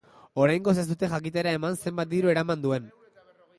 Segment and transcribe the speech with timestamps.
[0.45, 2.91] Oraingoz ez dute jakitera eman zenbat diru eraman duen.